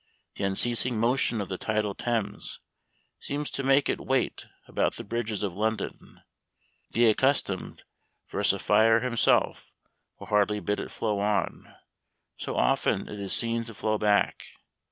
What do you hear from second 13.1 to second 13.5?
it